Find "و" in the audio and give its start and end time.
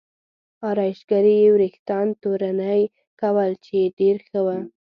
4.45-4.47